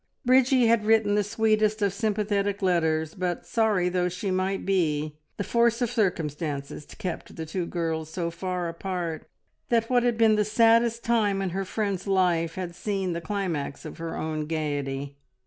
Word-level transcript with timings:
Bridgie 0.25 0.65
had 0.65 0.83
written 0.83 1.13
the 1.13 1.23
sweetest 1.23 1.79
of 1.83 1.93
sympathetic 1.93 2.63
letters, 2.63 3.13
but 3.13 3.45
sorry 3.45 3.87
though 3.87 4.09
she 4.09 4.31
might 4.31 4.65
be, 4.65 5.15
the 5.37 5.43
force 5.43 5.79
of 5.79 5.91
circumstances 5.91 6.87
kept 6.97 7.35
the 7.35 7.45
two 7.45 7.67
girls 7.67 8.09
so 8.09 8.31
far 8.31 8.67
apart, 8.67 9.29
that 9.69 9.91
what 9.91 10.01
had 10.01 10.17
been 10.17 10.37
the 10.37 10.43
saddest 10.43 11.03
time 11.03 11.39
in 11.39 11.51
her 11.51 11.63
friend's 11.65 12.07
life 12.07 12.55
had 12.55 12.73
seen 12.73 13.13
the 13.13 13.21
climax 13.21 13.85
of 13.85 13.99
her 13.99 14.17
own 14.17 14.47
gaiety. 14.47 15.17